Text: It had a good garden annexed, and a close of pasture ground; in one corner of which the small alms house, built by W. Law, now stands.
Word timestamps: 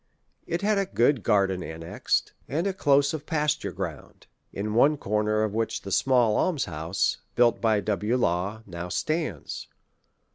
It 0.47 0.63
had 0.63 0.79
a 0.79 0.87
good 0.87 1.21
garden 1.21 1.61
annexed, 1.61 2.33
and 2.47 2.65
a 2.65 2.73
close 2.73 3.13
of 3.13 3.27
pasture 3.27 3.71
ground; 3.71 4.25
in 4.51 4.73
one 4.73 4.97
corner 4.97 5.43
of 5.43 5.53
which 5.53 5.83
the 5.83 5.91
small 5.91 6.37
alms 6.37 6.65
house, 6.65 7.19
built 7.35 7.61
by 7.61 7.81
W. 7.81 8.17
Law, 8.17 8.63
now 8.65 8.89
stands. 8.89 9.67